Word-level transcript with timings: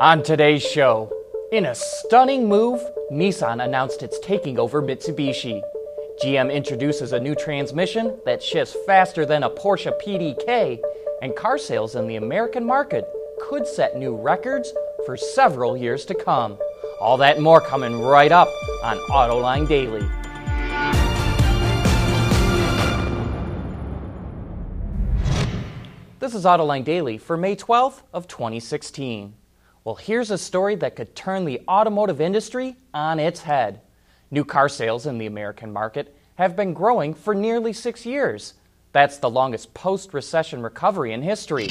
On 0.00 0.22
today's 0.22 0.62
show, 0.62 1.12
in 1.50 1.66
a 1.66 1.74
stunning 1.74 2.48
move, 2.48 2.80
Nissan 3.10 3.64
announced 3.64 4.04
it's 4.04 4.20
taking 4.20 4.56
over 4.56 4.80
Mitsubishi. 4.80 5.60
GM 6.22 6.54
introduces 6.54 7.12
a 7.12 7.18
new 7.18 7.34
transmission 7.34 8.16
that 8.24 8.40
shifts 8.40 8.76
faster 8.86 9.26
than 9.26 9.42
a 9.42 9.50
Porsche 9.50 9.90
PDK, 10.00 10.78
and 11.20 11.34
car 11.34 11.58
sales 11.58 11.96
in 11.96 12.06
the 12.06 12.14
American 12.14 12.64
market 12.64 13.04
could 13.40 13.66
set 13.66 13.96
new 13.96 14.14
records 14.14 14.72
for 15.04 15.16
several 15.16 15.76
years 15.76 16.04
to 16.04 16.14
come. 16.14 16.56
All 17.00 17.16
that 17.16 17.40
more 17.40 17.60
coming 17.60 18.00
right 18.00 18.30
up 18.30 18.46
on 18.84 18.98
Autoline 19.10 19.66
Daily. 19.66 20.06
This 26.20 26.36
is 26.36 26.44
Autoline 26.44 26.84
Daily 26.84 27.18
for 27.18 27.36
May 27.36 27.56
12th 27.56 28.02
of 28.12 28.28
2016. 28.28 29.34
Well, 29.88 29.94
here's 29.94 30.30
a 30.30 30.36
story 30.36 30.74
that 30.74 30.96
could 30.96 31.16
turn 31.16 31.46
the 31.46 31.62
automotive 31.66 32.20
industry 32.20 32.76
on 32.92 33.18
its 33.18 33.40
head. 33.40 33.80
New 34.30 34.44
car 34.44 34.68
sales 34.68 35.06
in 35.06 35.16
the 35.16 35.24
American 35.24 35.72
market 35.72 36.14
have 36.34 36.54
been 36.54 36.74
growing 36.74 37.14
for 37.14 37.34
nearly 37.34 37.72
6 37.72 38.04
years. 38.04 38.52
That's 38.92 39.16
the 39.16 39.30
longest 39.30 39.72
post-recession 39.72 40.62
recovery 40.62 41.14
in 41.14 41.22
history. 41.22 41.70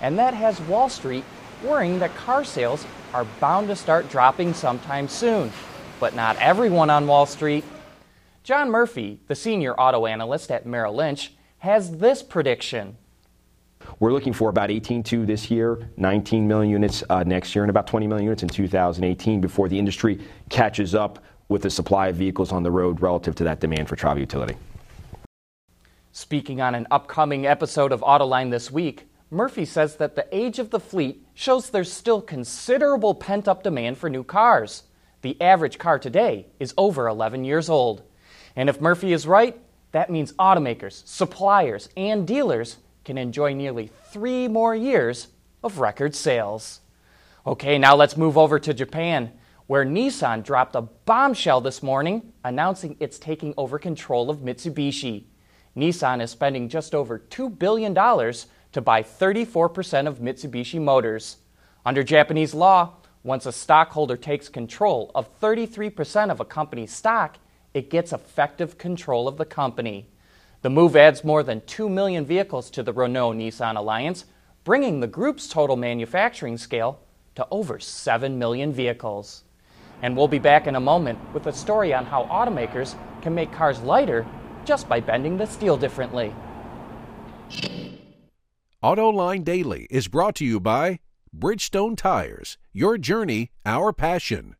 And 0.00 0.16
that 0.16 0.32
has 0.32 0.60
Wall 0.60 0.88
Street 0.88 1.24
worrying 1.64 1.98
that 1.98 2.14
car 2.14 2.44
sales 2.44 2.86
are 3.12 3.26
bound 3.40 3.66
to 3.66 3.74
start 3.74 4.08
dropping 4.10 4.54
sometime 4.54 5.08
soon. 5.08 5.50
But 5.98 6.14
not 6.14 6.36
everyone 6.36 6.88
on 6.88 7.08
Wall 7.08 7.26
Street. 7.26 7.64
John 8.44 8.70
Murphy, 8.70 9.18
the 9.26 9.34
senior 9.34 9.74
auto 9.74 10.06
analyst 10.06 10.52
at 10.52 10.66
Merrill 10.66 10.94
Lynch, 10.94 11.32
has 11.58 11.96
this 11.96 12.22
prediction. 12.22 12.96
We're 13.98 14.12
looking 14.12 14.34
for 14.34 14.50
about 14.50 14.68
18.2 14.68 15.26
this 15.26 15.50
year, 15.50 15.88
19 15.96 16.46
million 16.46 16.70
units 16.70 17.02
uh, 17.08 17.22
next 17.22 17.54
year, 17.54 17.64
and 17.64 17.70
about 17.70 17.86
20 17.86 18.06
million 18.06 18.24
units 18.24 18.42
in 18.42 18.48
2018 18.50 19.40
before 19.40 19.70
the 19.70 19.78
industry 19.78 20.20
catches 20.50 20.94
up 20.94 21.24
with 21.48 21.62
the 21.62 21.70
supply 21.70 22.08
of 22.08 22.16
vehicles 22.16 22.52
on 22.52 22.62
the 22.62 22.70
road 22.70 23.00
relative 23.00 23.34
to 23.36 23.44
that 23.44 23.60
demand 23.60 23.88
for 23.88 23.96
travel 23.96 24.20
utility. 24.20 24.54
Speaking 26.12 26.60
on 26.60 26.74
an 26.74 26.86
upcoming 26.90 27.46
episode 27.46 27.90
of 27.90 28.02
Autoline 28.02 28.50
this 28.50 28.70
week, 28.70 29.08
Murphy 29.30 29.64
says 29.64 29.96
that 29.96 30.14
the 30.14 30.26
age 30.30 30.58
of 30.58 30.70
the 30.70 30.80
fleet 30.80 31.26
shows 31.32 31.70
there's 31.70 31.90
still 31.90 32.20
considerable 32.20 33.14
pent 33.14 33.48
up 33.48 33.62
demand 33.62 33.96
for 33.96 34.10
new 34.10 34.24
cars. 34.24 34.82
The 35.22 35.40
average 35.40 35.78
car 35.78 35.98
today 35.98 36.48
is 36.60 36.74
over 36.76 37.08
11 37.08 37.46
years 37.46 37.70
old. 37.70 38.02
And 38.56 38.68
if 38.68 38.78
Murphy 38.78 39.14
is 39.14 39.26
right, 39.26 39.58
that 39.92 40.10
means 40.10 40.34
automakers, 40.34 41.02
suppliers, 41.06 41.88
and 41.96 42.26
dealers 42.26 42.76
can 43.06 43.16
enjoy 43.16 43.54
nearly 43.54 43.88
three 44.10 44.48
more 44.48 44.74
years 44.74 45.28
of 45.62 45.78
record 45.78 46.12
sales. 46.12 46.80
Okay, 47.46 47.78
now 47.78 47.94
let's 47.94 48.16
move 48.16 48.36
over 48.36 48.58
to 48.58 48.74
Japan, 48.74 49.30
where 49.68 49.84
Nissan 49.84 50.42
dropped 50.42 50.74
a 50.74 50.82
bombshell 50.82 51.60
this 51.60 51.84
morning 51.84 52.32
announcing 52.42 52.96
it's 52.98 53.20
taking 53.20 53.54
over 53.56 53.78
control 53.78 54.28
of 54.28 54.38
Mitsubishi. 54.38 55.26
Nissan 55.76 56.20
is 56.20 56.32
spending 56.32 56.68
just 56.68 56.96
over 56.96 57.20
$2 57.20 57.56
billion 57.56 57.94
to 57.94 58.80
buy 58.80 59.04
34% 59.04 60.08
of 60.08 60.18
Mitsubishi 60.18 60.80
Motors. 60.82 61.36
Under 61.84 62.02
Japanese 62.02 62.54
law, 62.54 62.94
once 63.22 63.46
a 63.46 63.52
stockholder 63.52 64.16
takes 64.16 64.48
control 64.48 65.12
of 65.14 65.28
33% 65.38 66.30
of 66.30 66.40
a 66.40 66.44
company's 66.44 66.92
stock, 66.92 67.38
it 67.72 67.88
gets 67.88 68.12
effective 68.12 68.78
control 68.78 69.28
of 69.28 69.36
the 69.36 69.44
company. 69.44 70.08
The 70.66 70.70
move 70.70 70.96
adds 70.96 71.22
more 71.22 71.44
than 71.44 71.60
2 71.60 71.88
million 71.88 72.26
vehicles 72.26 72.70
to 72.70 72.82
the 72.82 72.92
Renault 72.92 73.34
Nissan 73.34 73.76
alliance, 73.76 74.24
bringing 74.64 74.98
the 74.98 75.06
group's 75.06 75.46
total 75.46 75.76
manufacturing 75.76 76.58
scale 76.58 76.98
to 77.36 77.46
over 77.52 77.78
7 77.78 78.36
million 78.36 78.72
vehicles. 78.72 79.44
And 80.02 80.16
we'll 80.16 80.26
be 80.26 80.40
back 80.40 80.66
in 80.66 80.74
a 80.74 80.80
moment 80.80 81.20
with 81.32 81.46
a 81.46 81.52
story 81.52 81.94
on 81.94 82.04
how 82.04 82.24
automakers 82.24 82.96
can 83.22 83.32
make 83.32 83.52
cars 83.52 83.78
lighter 83.78 84.26
just 84.64 84.88
by 84.88 84.98
bending 84.98 85.36
the 85.36 85.46
steel 85.46 85.76
differently. 85.76 86.34
AutoLine 88.82 89.44
Daily 89.44 89.86
is 89.88 90.08
brought 90.08 90.34
to 90.34 90.44
you 90.44 90.58
by 90.58 90.98
Bridgestone 91.32 91.96
Tires, 91.96 92.58
your 92.72 92.98
journey, 92.98 93.52
our 93.64 93.92
passion. 93.92 94.56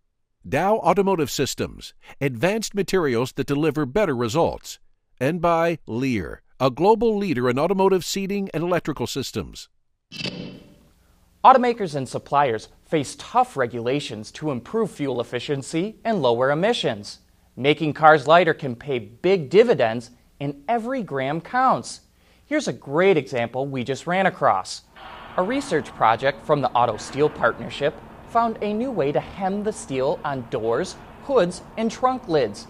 Dow 0.49 0.77
Automotive 0.77 1.33
Systems, 1.33 1.94
advanced 2.21 2.77
materials 2.77 3.33
that 3.33 3.49
deliver 3.49 3.84
better 3.84 4.15
results 4.15 4.78
and 5.21 5.41
by 5.41 5.78
Lear, 5.87 6.43
a 6.60 6.71
global 6.71 7.16
leader 7.16 7.49
in 7.49 7.59
automotive 7.59 8.04
seating 8.04 8.49
and 8.53 8.62
electrical 8.62 9.06
systems. 9.06 9.69
Automakers 11.44 11.94
and 11.94 12.09
suppliers 12.09 12.69
face 12.84 13.16
tough 13.19 13.56
regulations 13.56 14.31
to 14.32 14.50
improve 14.50 14.91
fuel 14.91 15.21
efficiency 15.21 15.97
and 16.05 16.21
lower 16.21 16.50
emissions. 16.50 17.21
Making 17.56 17.93
cars 17.93 18.26
lighter 18.26 18.53
can 18.53 18.75
pay 18.75 18.99
big 18.99 19.49
dividends, 19.49 20.10
and 20.41 20.62
every 20.69 21.03
gram 21.03 21.41
counts. 21.41 22.00
Here's 22.44 22.69
a 22.69 22.72
great 22.72 23.16
example 23.16 23.66
we 23.66 23.84
just 23.84 24.06
ran 24.06 24.26
across. 24.26 24.82
A 25.37 25.43
research 25.43 25.87
project 25.94 26.44
from 26.44 26.60
the 26.60 26.71
Auto 26.71 26.97
Steel 26.97 27.31
Partnership 27.31 27.94
found 28.28 28.59
a 28.62 28.72
new 28.72 28.91
way 28.91 29.12
to 29.12 29.21
hem 29.21 29.62
the 29.62 29.72
steel 29.72 30.19
on 30.25 30.47
doors, 30.50 30.97
hoods, 31.25 31.62
and 31.76 31.91
trunk 31.91 32.28
lids 32.28 32.66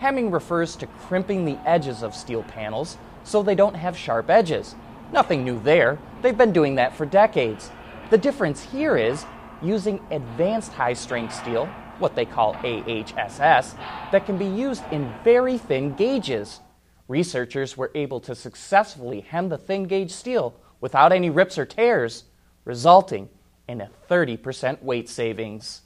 Hemming 0.00 0.30
refers 0.30 0.76
to 0.76 0.86
crimping 0.86 1.44
the 1.44 1.58
edges 1.66 2.02
of 2.02 2.14
steel 2.14 2.42
panels 2.42 2.96
so 3.22 3.42
they 3.42 3.54
don't 3.54 3.74
have 3.74 3.94
sharp 3.94 4.30
edges. 4.30 4.74
Nothing 5.12 5.44
new 5.44 5.60
there, 5.60 5.98
they've 6.22 6.38
been 6.38 6.54
doing 6.54 6.76
that 6.76 6.96
for 6.96 7.04
decades. 7.04 7.70
The 8.08 8.16
difference 8.16 8.62
here 8.62 8.96
is 8.96 9.26
using 9.60 10.00
advanced 10.10 10.72
high 10.72 10.94
strength 10.94 11.34
steel, 11.34 11.66
what 11.98 12.14
they 12.14 12.24
call 12.24 12.54
AHSS, 12.54 13.74
that 14.10 14.24
can 14.24 14.38
be 14.38 14.46
used 14.46 14.82
in 14.90 15.12
very 15.22 15.58
thin 15.58 15.94
gauges. 15.94 16.60
Researchers 17.06 17.76
were 17.76 17.90
able 17.94 18.20
to 18.20 18.34
successfully 18.34 19.20
hem 19.20 19.50
the 19.50 19.58
thin 19.58 19.84
gauge 19.84 20.12
steel 20.12 20.54
without 20.80 21.12
any 21.12 21.28
rips 21.28 21.58
or 21.58 21.66
tears, 21.66 22.24
resulting 22.64 23.28
in 23.68 23.82
a 23.82 23.90
30% 24.08 24.82
weight 24.82 25.10
savings. 25.10 25.82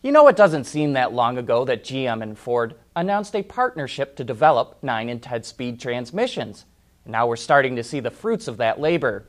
You 0.00 0.12
know, 0.12 0.28
it 0.28 0.36
doesn't 0.36 0.64
seem 0.64 0.92
that 0.92 1.12
long 1.12 1.38
ago 1.38 1.64
that 1.64 1.82
GM 1.82 2.22
and 2.22 2.38
Ford 2.38 2.76
announced 2.94 3.34
a 3.34 3.42
partnership 3.42 4.14
to 4.14 4.22
develop 4.22 4.78
9 4.80 5.08
and 5.08 5.20
10 5.20 5.42
speed 5.42 5.80
transmissions. 5.80 6.66
Now 7.04 7.26
we're 7.26 7.34
starting 7.34 7.74
to 7.74 7.82
see 7.82 7.98
the 7.98 8.12
fruits 8.12 8.46
of 8.46 8.58
that 8.58 8.78
labor. 8.78 9.26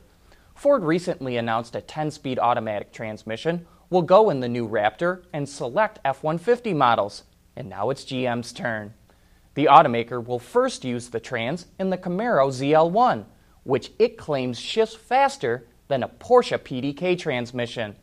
Ford 0.54 0.84
recently 0.84 1.36
announced 1.36 1.74
a 1.74 1.80
10 1.80 2.12
speed 2.12 2.38
automatic 2.38 2.92
transmission 2.92 3.66
will 3.88 4.02
go 4.02 4.30
in 4.30 4.38
the 4.38 4.48
new 4.48 4.68
Raptor 4.68 5.24
and 5.32 5.48
select 5.48 5.98
F 6.04 6.22
150 6.22 6.72
models. 6.74 7.24
And 7.56 7.68
now 7.68 7.90
it's 7.90 8.04
GM's 8.04 8.52
turn. 8.52 8.94
The 9.54 9.64
automaker 9.64 10.24
will 10.24 10.38
first 10.38 10.84
use 10.84 11.08
the 11.08 11.18
trans 11.18 11.66
in 11.80 11.90
the 11.90 11.98
Camaro 11.98 12.48
ZL1, 12.48 13.24
which 13.64 13.90
it 13.98 14.16
claims 14.16 14.60
shifts 14.60 14.94
faster 14.94 15.66
than 15.88 16.04
a 16.04 16.08
Porsche 16.08 16.58
PDK 16.58 17.18
transmission. 17.18 17.96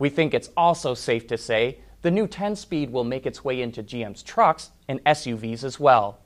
We 0.00 0.08
think 0.08 0.34
it's 0.34 0.50
also 0.56 0.94
safe 0.94 1.28
to 1.28 1.38
say 1.38 1.78
the 2.02 2.10
new 2.10 2.26
10 2.26 2.56
speed 2.56 2.90
will 2.90 3.04
make 3.04 3.26
its 3.26 3.44
way 3.44 3.60
into 3.60 3.82
GM's 3.82 4.22
trucks 4.22 4.70
and 4.88 5.04
SUVs 5.04 5.64
as 5.64 5.78
well. 5.78 6.18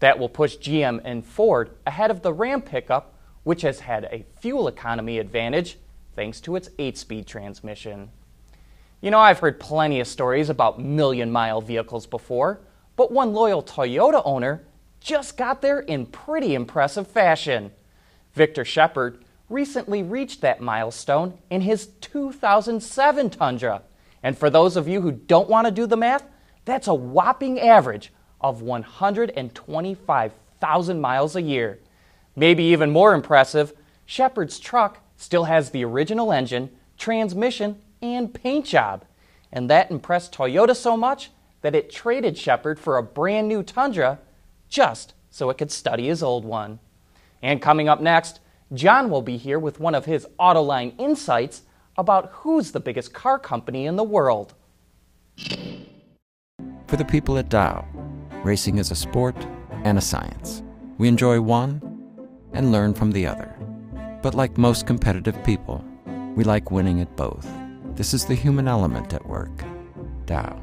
That 0.00 0.18
will 0.18 0.28
push 0.28 0.56
GM 0.56 1.00
and 1.04 1.26
Ford 1.26 1.70
ahead 1.86 2.10
of 2.10 2.22
the 2.22 2.32
Ram 2.32 2.62
pickup, 2.62 3.14
which 3.42 3.62
has 3.62 3.80
had 3.80 4.04
a 4.04 4.24
fuel 4.40 4.68
economy 4.68 5.18
advantage 5.18 5.78
thanks 6.14 6.40
to 6.42 6.56
its 6.56 6.70
8 6.78 6.96
speed 6.96 7.26
transmission. 7.26 8.10
You 9.00 9.10
know, 9.10 9.18
I've 9.20 9.38
heard 9.38 9.60
plenty 9.60 10.00
of 10.00 10.08
stories 10.08 10.50
about 10.50 10.80
million 10.80 11.30
mile 11.30 11.60
vehicles 11.60 12.06
before, 12.06 12.60
but 12.96 13.12
one 13.12 13.32
loyal 13.32 13.62
Toyota 13.62 14.22
owner 14.24 14.64
just 15.00 15.36
got 15.36 15.62
there 15.62 15.80
in 15.80 16.06
pretty 16.06 16.54
impressive 16.54 17.06
fashion. 17.06 17.70
Victor 18.32 18.64
Shepard 18.64 19.24
recently 19.48 20.02
reached 20.02 20.40
that 20.40 20.60
milestone 20.60 21.38
in 21.50 21.60
his 21.60 21.86
2007 22.00 23.30
Tundra. 23.30 23.82
And 24.22 24.36
for 24.36 24.50
those 24.50 24.76
of 24.76 24.86
you 24.88 25.00
who 25.00 25.12
don't 25.12 25.48
want 25.48 25.66
to 25.66 25.70
do 25.70 25.86
the 25.86 25.96
math, 25.96 26.24
that's 26.64 26.88
a 26.88 26.94
whopping 26.94 27.60
average 27.60 28.12
of 28.40 28.62
125,000 28.62 31.00
miles 31.00 31.36
a 31.36 31.42
year. 31.42 31.78
Maybe 32.36 32.64
even 32.64 32.90
more 32.90 33.14
impressive, 33.14 33.72
Shepard's 34.06 34.58
truck 34.58 34.98
still 35.16 35.44
has 35.44 35.70
the 35.70 35.84
original 35.84 36.32
engine, 36.32 36.70
transmission, 36.96 37.78
and 38.00 38.32
paint 38.32 38.66
job. 38.66 39.04
And 39.50 39.68
that 39.70 39.90
impressed 39.90 40.32
Toyota 40.32 40.76
so 40.76 40.96
much 40.96 41.30
that 41.62 41.74
it 41.74 41.90
traded 41.90 42.38
Shepard 42.38 42.78
for 42.78 42.96
a 42.96 43.02
brand 43.02 43.48
new 43.48 43.62
Tundra 43.62 44.18
just 44.68 45.14
so 45.30 45.50
it 45.50 45.58
could 45.58 45.72
study 45.72 46.06
his 46.06 46.22
old 46.22 46.44
one. 46.44 46.78
And 47.42 47.62
coming 47.62 47.88
up 47.88 48.00
next, 48.00 48.40
John 48.72 49.10
will 49.10 49.22
be 49.22 49.36
here 49.36 49.58
with 49.58 49.80
one 49.80 49.94
of 49.94 50.04
his 50.04 50.26
Autoline 50.38 50.98
insights 50.98 51.62
about 51.98 52.30
who's 52.32 52.70
the 52.70 52.80
biggest 52.80 53.12
car 53.12 53.38
company 53.38 53.86
in 53.86 53.96
the 53.96 54.04
world. 54.04 54.54
For 56.86 56.96
the 56.96 57.04
people 57.04 57.36
at 57.36 57.50
Dow, 57.50 57.84
racing 58.44 58.78
is 58.78 58.90
a 58.90 58.94
sport 58.94 59.36
and 59.84 59.98
a 59.98 60.00
science. 60.00 60.62
We 60.96 61.08
enjoy 61.08 61.40
one 61.40 61.82
and 62.54 62.72
learn 62.72 62.94
from 62.94 63.10
the 63.10 63.26
other. 63.26 63.54
But 64.22 64.34
like 64.34 64.56
most 64.56 64.86
competitive 64.86 65.42
people, 65.44 65.84
we 66.34 66.44
like 66.44 66.70
winning 66.70 67.00
at 67.00 67.16
both. 67.16 67.46
This 67.94 68.14
is 68.14 68.24
the 68.24 68.34
human 68.34 68.68
element 68.68 69.12
at 69.12 69.26
work. 69.26 69.64
Dow. 70.24 70.62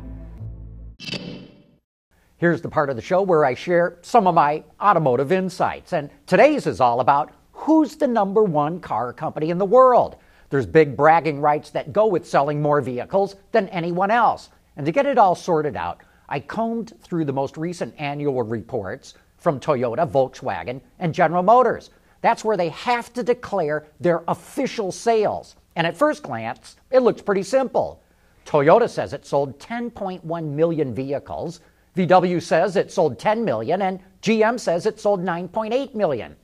Here's 2.38 2.62
the 2.62 2.70
part 2.70 2.90
of 2.90 2.96
the 2.96 3.02
show 3.02 3.22
where 3.22 3.46
I 3.46 3.54
share 3.54 3.98
some 4.02 4.28
of 4.28 4.36
my 4.36 4.64
automotive 4.82 5.32
insights. 5.32 5.94
And 5.94 6.10
today's 6.28 6.66
is 6.66 6.80
all 6.82 7.02
about 7.02 7.34
who's 7.52 7.96
the 7.96 8.08
number 8.08 8.44
one 8.44 8.80
car 8.80 9.14
company 9.14 9.50
in 9.50 9.58
the 9.58 9.66
world. 9.66 10.18
There's 10.50 10.66
big 10.66 10.96
bragging 10.96 11.42
rights 11.42 11.70
that 11.72 11.94
go 11.94 12.08
with 12.08 12.28
selling 12.28 12.62
more 12.62 12.82
vehicles 12.82 13.36
than 13.52 13.68
anyone 13.70 14.12
else. 14.12 14.50
And 14.78 14.86
to 14.86 14.92
get 14.92 15.06
it 15.06 15.18
all 15.18 15.36
sorted 15.36 15.76
out, 15.76 16.02
I 16.30 16.40
combed 16.40 16.94
through 17.02 17.26
the 17.26 17.34
most 17.34 17.58
recent 17.58 17.94
annual 17.98 18.44
reports 18.44 19.14
from 19.38 19.60
Toyota, 19.60 20.10
Volkswagen, 20.10 20.82
and 21.00 21.14
General 21.14 21.44
Motors. 21.44 21.92
That's 22.22 22.44
where 22.44 22.58
they 22.58 22.70
have 22.70 23.14
to 23.14 23.24
declare 23.24 23.88
their 24.00 24.24
official 24.28 24.92
sales. 24.92 25.56
And 25.76 25.86
at 25.86 25.98
first 25.98 26.24
glance, 26.24 26.78
it 26.90 27.00
looks 27.00 27.22
pretty 27.22 27.44
simple. 27.44 28.02
Toyota 28.46 28.90
says 28.90 29.14
it 29.14 29.26
sold 29.26 29.60
10.1 29.60 30.44
million 30.44 30.94
vehicles. 30.94 31.60
VW 31.96 32.42
says 32.42 32.76
it 32.76 32.92
sold 32.92 33.20
10 33.20 33.46
million, 33.46 33.82
and 33.82 34.00
GM 34.22 34.60
says 34.60 34.86
it 34.86 35.00
sold 35.00 35.24
9.8 35.24 35.96
million. 35.96 36.36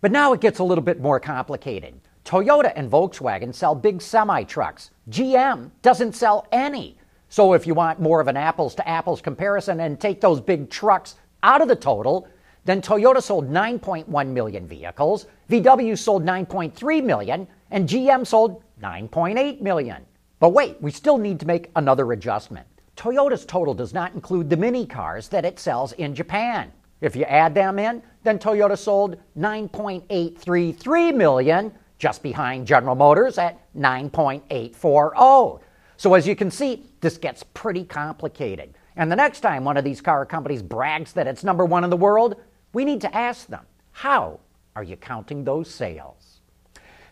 But 0.00 0.12
now 0.12 0.32
it 0.32 0.40
gets 0.40 0.58
a 0.58 0.64
little 0.64 0.84
bit 0.84 1.00
more 1.00 1.20
complicated. 1.20 2.00
Toyota 2.28 2.74
and 2.76 2.90
Volkswagen 2.90 3.54
sell 3.54 3.74
big 3.74 4.02
semi 4.02 4.42
trucks. 4.42 4.90
GM 5.08 5.70
doesn't 5.80 6.14
sell 6.14 6.46
any. 6.52 6.98
So 7.30 7.54
if 7.54 7.66
you 7.66 7.72
want 7.72 8.02
more 8.02 8.20
of 8.20 8.28
an 8.28 8.36
apples 8.36 8.74
to 8.74 8.86
apples 8.86 9.22
comparison 9.22 9.80
and 9.80 9.98
take 9.98 10.20
those 10.20 10.38
big 10.38 10.68
trucks 10.68 11.14
out 11.42 11.62
of 11.62 11.68
the 11.68 11.74
total, 11.74 12.28
then 12.66 12.82
Toyota 12.82 13.22
sold 13.22 13.48
9.1 13.50 14.28
million 14.28 14.66
vehicles, 14.66 15.24
VW 15.48 15.96
sold 15.96 16.22
9.3 16.22 17.02
million, 17.02 17.48
and 17.70 17.88
GM 17.88 18.26
sold 18.26 18.62
9.8 18.82 19.62
million. 19.62 20.04
But 20.38 20.50
wait, 20.50 20.76
we 20.82 20.90
still 20.90 21.16
need 21.16 21.40
to 21.40 21.46
make 21.46 21.70
another 21.76 22.12
adjustment. 22.12 22.66
Toyota's 22.94 23.46
total 23.46 23.72
does 23.72 23.94
not 23.94 24.12
include 24.12 24.50
the 24.50 24.56
mini 24.58 24.84
cars 24.84 25.28
that 25.28 25.46
it 25.46 25.58
sells 25.58 25.92
in 25.94 26.14
Japan. 26.14 26.72
If 27.00 27.16
you 27.16 27.24
add 27.24 27.54
them 27.54 27.78
in, 27.78 28.02
then 28.22 28.38
Toyota 28.38 28.76
sold 28.76 29.16
9.833 29.38 31.14
million, 31.14 31.72
just 31.98 32.22
behind 32.22 32.66
General 32.66 32.94
Motors 32.94 33.38
at 33.38 33.60
9.840. 33.74 35.60
So 35.96 36.14
as 36.14 36.26
you 36.26 36.36
can 36.36 36.50
see, 36.50 36.84
this 37.00 37.18
gets 37.18 37.42
pretty 37.42 37.84
complicated. 37.84 38.74
And 38.96 39.10
the 39.10 39.16
next 39.16 39.40
time 39.40 39.64
one 39.64 39.76
of 39.76 39.84
these 39.84 40.00
car 40.00 40.24
companies 40.24 40.62
brags 40.62 41.12
that 41.12 41.26
it's 41.26 41.44
number 41.44 41.64
one 41.64 41.84
in 41.84 41.90
the 41.90 41.96
world, 41.96 42.36
we 42.72 42.84
need 42.84 43.00
to 43.00 43.16
ask 43.16 43.46
them, 43.46 43.64
how 43.92 44.40
are 44.76 44.82
you 44.84 44.96
counting 44.96 45.44
those 45.44 45.68
sales? 45.68 46.40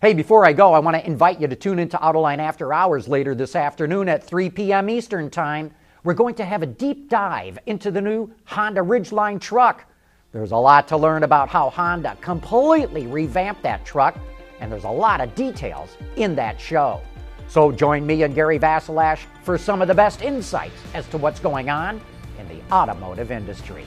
Hey, 0.02 0.14
before 0.14 0.44
I 0.44 0.52
go, 0.52 0.72
I 0.72 0.78
want 0.78 0.96
to 0.96 1.06
invite 1.06 1.40
you 1.40 1.48
to 1.48 1.56
tune 1.56 1.78
into 1.78 1.96
Autoline 1.96 2.38
After 2.38 2.72
Hours 2.72 3.08
later 3.08 3.34
this 3.34 3.56
afternoon 3.56 4.08
at 4.08 4.22
3 4.22 4.50
p.m. 4.50 4.90
Eastern 4.90 5.30
Time. 5.30 5.72
We're 6.04 6.14
going 6.14 6.34
to 6.36 6.44
have 6.44 6.62
a 6.62 6.66
deep 6.66 7.08
dive 7.08 7.58
into 7.66 7.90
the 7.90 8.00
new 8.00 8.30
Honda 8.44 8.82
Ridgeline 8.82 9.40
truck. 9.40 9.86
There's 10.32 10.52
a 10.52 10.56
lot 10.56 10.86
to 10.88 10.96
learn 10.96 11.22
about 11.22 11.48
how 11.48 11.70
Honda 11.70 12.16
completely 12.20 13.06
revamped 13.06 13.62
that 13.62 13.84
truck, 13.84 14.18
and 14.60 14.70
there's 14.70 14.84
a 14.84 14.90
lot 14.90 15.20
of 15.20 15.34
details 15.34 15.96
in 16.16 16.34
that 16.36 16.60
show. 16.60 17.00
So 17.48 17.70
join 17.70 18.06
me 18.06 18.22
and 18.22 18.34
Gary 18.34 18.58
Vasilash 18.58 19.20
for 19.42 19.56
some 19.56 19.80
of 19.80 19.88
the 19.88 19.94
best 19.94 20.22
insights 20.22 20.80
as 20.94 21.06
to 21.08 21.18
what's 21.18 21.40
going 21.40 21.70
on 21.70 22.00
in 22.38 22.48
the 22.48 22.60
automotive 22.72 23.30
industry. 23.30 23.86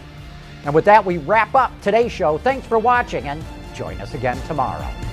And 0.65 0.73
with 0.73 0.85
that, 0.85 1.03
we 1.05 1.17
wrap 1.17 1.55
up 1.55 1.71
today's 1.81 2.11
show. 2.11 2.37
Thanks 2.37 2.65
for 2.67 2.79
watching 2.79 3.27
and 3.27 3.43
join 3.73 3.99
us 4.01 4.13
again 4.13 4.39
tomorrow. 4.47 5.08